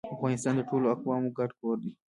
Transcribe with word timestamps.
افغانستان 0.15 0.53
د 0.57 0.61
ټولو 0.69 0.85
اقوامو 0.95 1.35
ګډ 1.37 1.51
کور 1.59 1.75
دی 1.83 1.91